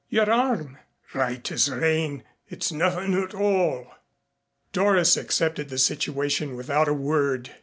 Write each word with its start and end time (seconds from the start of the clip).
"Your 0.09 0.31
arm?" 0.31 0.79
"Right 1.13 1.51
as 1.51 1.69
rain. 1.69 2.23
It's 2.49 2.71
nothing 2.71 3.13
at 3.21 3.35
all." 3.35 3.85
Doris 4.73 5.15
accepted 5.15 5.69
the 5.69 5.77
situation 5.77 6.55
without 6.55 6.87
a 6.87 6.91
word. 6.95 7.51